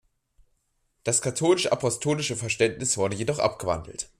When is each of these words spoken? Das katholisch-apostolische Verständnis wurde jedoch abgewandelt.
Das 1.03 1.21
katholisch-apostolische 1.21 2.35
Verständnis 2.35 2.97
wurde 2.97 3.15
jedoch 3.15 3.37
abgewandelt. 3.37 4.09